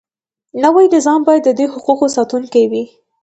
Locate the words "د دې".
1.45-1.65